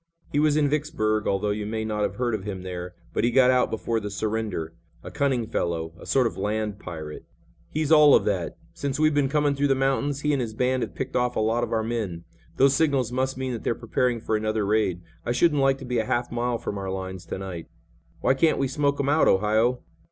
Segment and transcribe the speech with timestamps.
[0.31, 3.29] He was in Vicksburg, although you may not have heard of him there, but he
[3.29, 4.73] got out before the surrender.
[5.03, 5.93] A cunning fellow.
[5.99, 7.23] A sort of land pirate."
[7.69, 8.57] "He's all of that.
[8.73, 11.39] Since we've been coming through the mountains he and his band have picked off a
[11.39, 12.23] lot of our men.
[12.57, 15.01] Those signals must mean that they're preparing for another raid.
[15.23, 17.67] I shouldn't like to be a half mile from our lines to night."
[18.21, 19.83] "Why can't we smoke him out, Ohio?"